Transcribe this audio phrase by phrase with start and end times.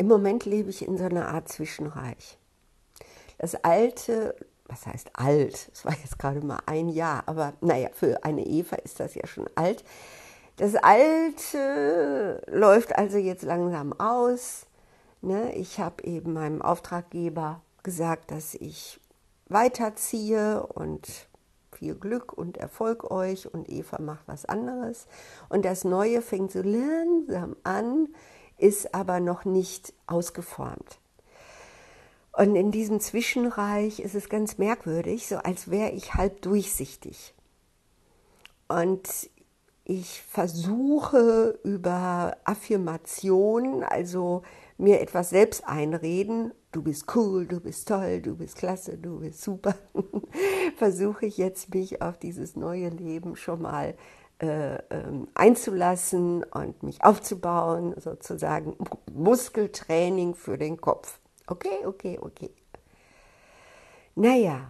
[0.00, 2.38] Im Moment lebe ich in so einer Art Zwischenreich.
[3.36, 4.34] Das alte,
[4.64, 5.68] was heißt alt?
[5.74, 9.26] Es war jetzt gerade mal ein Jahr, aber naja, für eine Eva ist das ja
[9.26, 9.84] schon alt.
[10.56, 14.64] Das alte läuft also jetzt langsam aus.
[15.20, 15.54] Ne?
[15.54, 18.98] Ich habe eben meinem Auftraggeber gesagt, dass ich
[19.50, 21.28] weiterziehe und
[21.72, 25.06] viel Glück und Erfolg euch und Eva macht was anderes.
[25.50, 28.08] Und das Neue fängt so langsam an,
[28.60, 30.98] ist aber noch nicht ausgeformt.
[32.32, 37.34] Und in diesem Zwischenreich ist es ganz merkwürdig, so als wäre ich halb durchsichtig.
[38.68, 39.30] Und
[39.84, 44.42] ich versuche über Affirmation, also
[44.78, 49.42] mir etwas selbst einreden, du bist cool, du bist toll, du bist klasse, du bist
[49.42, 49.74] super,
[50.76, 53.94] versuche ich jetzt mich auf dieses neue Leben schon mal
[54.40, 58.76] äh, ähm, einzulassen und mich aufzubauen, sozusagen
[59.12, 61.18] Muskeltraining für den Kopf.
[61.46, 62.50] Okay, okay, okay.
[64.14, 64.68] Naja,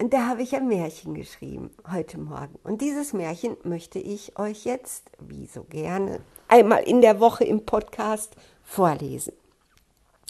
[0.00, 2.58] und da habe ich ein Märchen geschrieben heute Morgen.
[2.62, 7.66] Und dieses Märchen möchte ich euch jetzt, wie so gerne, einmal in der Woche im
[7.66, 9.32] Podcast vorlesen.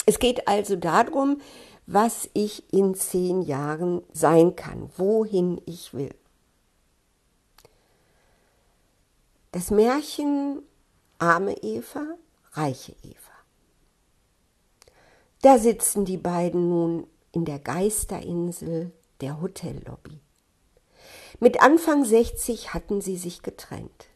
[0.06, 1.40] Es geht also darum,
[1.86, 6.14] was ich in zehn Jahren sein kann, wohin ich will.
[9.50, 10.62] Das Märchen
[11.18, 12.18] Arme Eva,
[12.52, 13.16] reiche Eva.
[15.40, 20.20] Da sitzen die beiden nun in der Geisterinsel der Hotellobby.
[21.40, 24.08] Mit Anfang 60 hatten sie sich getrennt.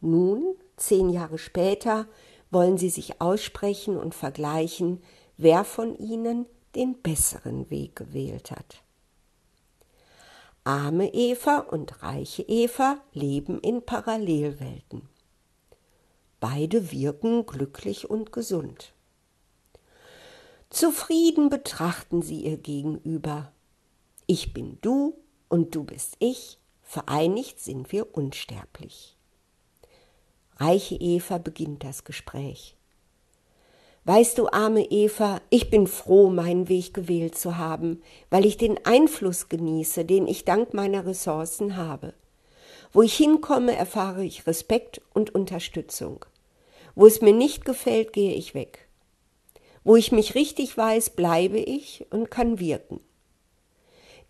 [0.00, 2.08] Nun, zehn Jahre später,
[2.50, 5.02] wollen sie sich aussprechen und vergleichen,
[5.36, 8.83] wer von ihnen den besseren Weg gewählt hat.
[10.66, 15.10] Arme Eva und reiche Eva leben in Parallelwelten.
[16.40, 18.94] Beide wirken glücklich und gesund.
[20.70, 23.52] Zufrieden betrachten sie ihr Gegenüber.
[24.26, 25.18] Ich bin du
[25.50, 29.18] und du bist ich, vereinigt sind wir unsterblich.
[30.56, 32.74] Reiche Eva beginnt das Gespräch.
[34.06, 38.84] Weißt du, arme Eva, ich bin froh, meinen Weg gewählt zu haben, weil ich den
[38.84, 42.12] Einfluss genieße, den ich dank meiner Ressourcen habe.
[42.92, 46.26] Wo ich hinkomme, erfahre ich Respekt und Unterstützung.
[46.94, 48.88] Wo es mir nicht gefällt, gehe ich weg.
[49.84, 53.00] Wo ich mich richtig weiß, bleibe ich und kann wirken.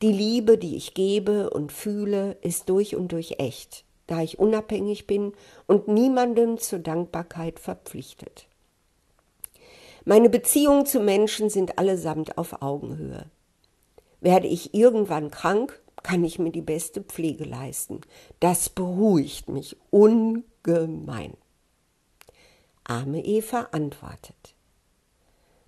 [0.02, 5.08] Die Liebe, die ich gebe und fühle, ist durch und durch echt, da ich unabhängig
[5.08, 5.32] bin
[5.66, 8.46] und niemandem zur Dankbarkeit verpflichtet.
[10.06, 13.26] Meine Beziehungen zu Menschen sind allesamt auf Augenhöhe.
[14.20, 18.02] Werde ich irgendwann krank, kann ich mir die beste Pflege leisten.
[18.38, 21.34] Das beruhigt mich ungemein.
[22.84, 24.54] Arme Eva antwortet.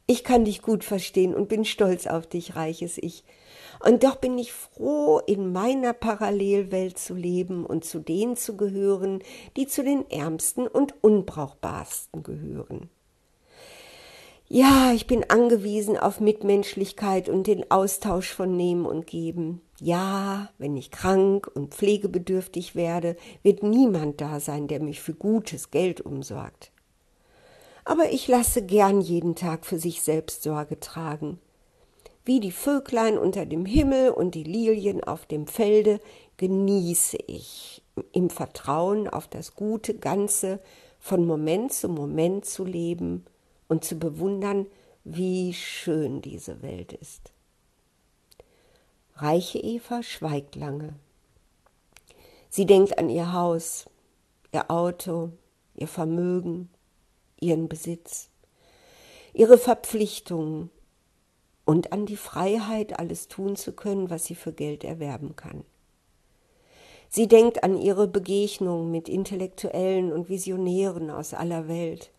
[0.07, 3.25] Ich kann dich gut verstehen und bin stolz auf dich, reiches Ich.
[3.85, 9.23] Und doch bin ich froh, in meiner Parallelwelt zu leben und zu denen zu gehören,
[9.57, 12.91] die zu den ärmsten und unbrauchbarsten gehören.
[14.49, 19.61] Ja, ich bin angewiesen auf Mitmenschlichkeit und den Austausch von Nehmen und Geben.
[19.81, 25.73] Ja, wenn ich krank und pflegebedürftig werde, wird niemand da sein, der mich für gutes
[25.73, 26.71] Geld umsorgt.
[27.85, 31.41] Aber ich lasse gern jeden Tag für sich selbst Sorge tragen.
[32.25, 36.01] Wie die Vöglein unter dem Himmel und die Lilien auf dem Felde
[36.37, 40.61] genieße ich im Vertrauen auf das gute Ganze
[41.01, 43.25] von Moment zu Moment zu leben
[43.69, 44.66] und zu bewundern,
[45.04, 47.32] wie schön diese Welt ist.
[49.15, 50.94] Reiche Eva schweigt lange.
[52.49, 53.87] Sie denkt an ihr Haus,
[54.53, 55.31] ihr Auto,
[55.75, 56.69] ihr Vermögen,
[57.41, 58.28] ihren Besitz,
[59.32, 60.71] ihre Verpflichtungen
[61.65, 65.65] und an die Freiheit, alles tun zu können, was sie für Geld erwerben kann.
[67.09, 72.10] Sie denkt an ihre Begegnung mit Intellektuellen und Visionären aus aller Welt,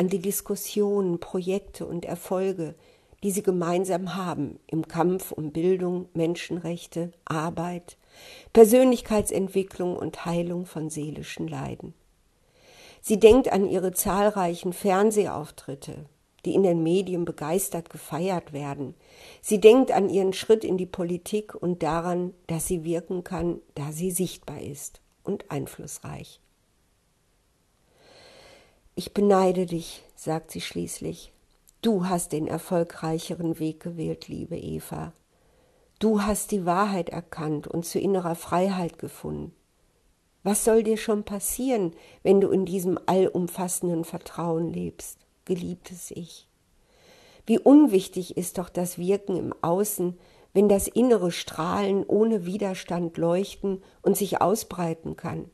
[0.00, 2.74] an die Diskussionen, Projekte und Erfolge,
[3.22, 7.98] die sie gemeinsam haben im Kampf um Bildung, Menschenrechte, Arbeit,
[8.54, 11.92] Persönlichkeitsentwicklung und Heilung von seelischen Leiden.
[13.02, 16.06] Sie denkt an ihre zahlreichen Fernsehauftritte,
[16.46, 18.94] die in den Medien begeistert gefeiert werden.
[19.42, 23.92] Sie denkt an ihren Schritt in die Politik und daran, dass sie wirken kann, da
[23.92, 26.39] sie sichtbar ist und einflussreich.
[28.94, 31.32] Ich beneide dich, sagt sie schließlich.
[31.82, 35.12] Du hast den erfolgreicheren Weg gewählt, liebe Eva.
[35.98, 39.54] Du hast die Wahrheit erkannt und zu innerer Freiheit gefunden.
[40.42, 41.92] Was soll dir schon passieren,
[42.22, 46.48] wenn du in diesem allumfassenden Vertrauen lebst, geliebtes Ich?
[47.46, 50.18] Wie unwichtig ist doch das Wirken im Außen,
[50.52, 55.50] wenn das innere Strahlen ohne Widerstand leuchten und sich ausbreiten kann.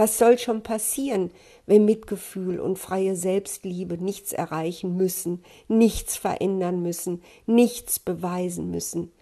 [0.00, 1.30] Was soll schon passieren,
[1.66, 9.12] wenn Mitgefühl und freie Selbstliebe nichts erreichen müssen, nichts verändern müssen, nichts beweisen müssen?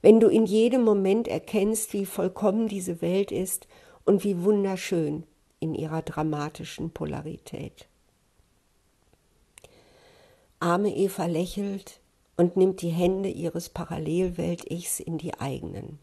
[0.00, 3.66] Wenn du in jedem Moment erkennst, wie vollkommen diese Welt ist
[4.04, 5.24] und wie wunderschön
[5.58, 7.88] in ihrer dramatischen Polarität.
[10.60, 11.98] Arme Eva lächelt
[12.36, 15.98] und nimmt die Hände ihres Parallelwelt-Ichs in die eigenen.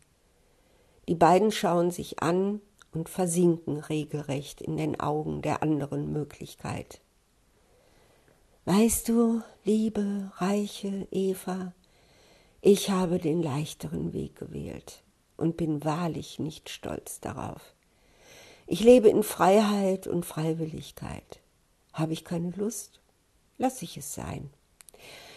[1.08, 2.60] Die beiden schauen sich an
[2.94, 7.02] und versinken regelrecht in den Augen der anderen Möglichkeit.
[8.66, 11.74] Weißt du, liebe, reiche Eva,
[12.62, 15.04] ich habe den leichteren Weg gewählt
[15.38, 17.74] und bin wahrlich nicht stolz darauf.
[18.68, 21.40] Ich lebe in Freiheit und Freiwilligkeit.
[21.94, 23.00] Habe ich keine Lust?
[23.58, 24.50] Lass ich es sein.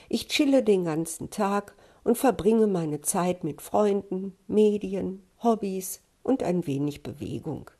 [0.08, 1.74] Ich chille den ganzen Tag
[2.04, 7.70] und verbringe meine Zeit mit Freunden, Medien, Hobbys und ein wenig Bewegung.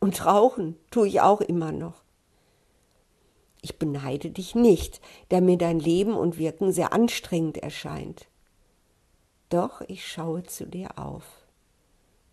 [0.00, 2.02] Und rauchen tue ich auch immer noch.
[3.62, 8.28] Ich beneide dich nicht, da mir dein Leben und Wirken sehr anstrengend erscheint.
[9.48, 11.24] Doch ich schaue zu dir auf.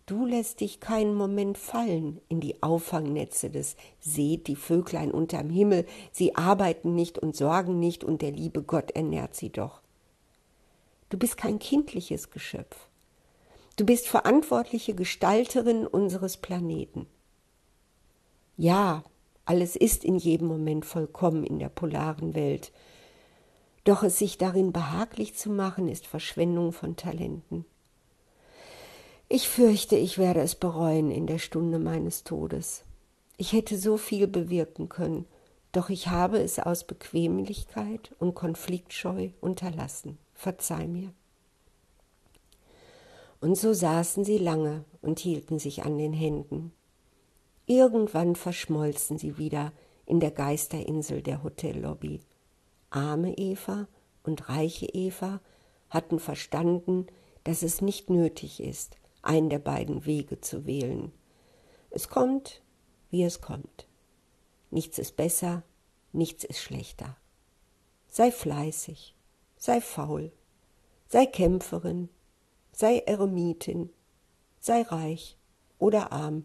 [0.04, 5.86] Du lässt dich keinen Moment fallen in die Auffangnetze des Seht die Vöglein unterm Himmel,
[6.10, 9.80] sie arbeiten nicht und sorgen nicht, und der liebe Gott ernährt sie doch.
[11.08, 12.88] Du bist kein kindliches Geschöpf.
[13.76, 17.06] Du bist verantwortliche Gestalterin unseres Planeten.
[18.56, 19.02] Ja,
[19.46, 22.70] alles ist in jedem Moment vollkommen in der polaren Welt.
[23.84, 27.64] Doch es sich darin behaglich zu machen, ist Verschwendung von Talenten.
[29.28, 32.84] Ich fürchte, ich werde es bereuen in der Stunde meines Todes.
[33.38, 35.24] Ich hätte so viel bewirken können,
[35.72, 40.18] doch ich habe es aus Bequemlichkeit und Konfliktscheu unterlassen.
[40.34, 41.14] Verzeih mir.
[43.42, 46.72] Und so saßen sie lange und hielten sich an den Händen.
[47.66, 49.72] Irgendwann verschmolzen sie wieder
[50.06, 52.20] in der Geisterinsel der Hotellobby.
[52.90, 53.88] Arme Eva
[54.22, 55.40] und reiche Eva
[55.90, 57.08] hatten verstanden,
[57.42, 61.10] dass es nicht nötig ist, einen der beiden Wege zu wählen.
[61.90, 62.62] Es kommt,
[63.10, 63.88] wie es kommt.
[64.70, 65.64] Nichts ist besser,
[66.12, 67.16] nichts ist schlechter.
[68.06, 69.16] Sei fleißig,
[69.56, 70.30] sei faul,
[71.08, 72.08] sei Kämpferin,
[72.72, 73.90] sei Eremitin,
[74.60, 75.36] sei reich
[75.78, 76.44] oder arm,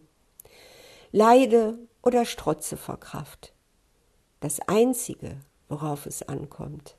[1.10, 3.52] leide oder strotze vor Kraft.
[4.40, 6.96] Das Einzige, worauf es ankommt,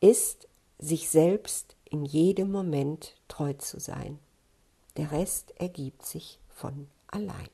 [0.00, 0.48] ist,
[0.78, 4.18] sich selbst in jedem Moment treu zu sein.
[4.96, 7.53] Der Rest ergibt sich von allein.